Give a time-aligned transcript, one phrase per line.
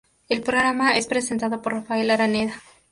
[0.29, 2.53] El programa es presentado por Rafael Araneda.